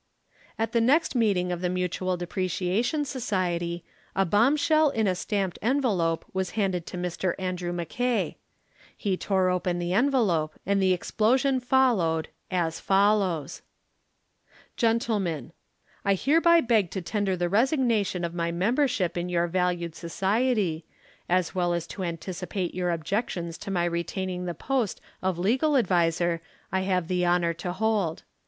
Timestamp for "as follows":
12.49-13.61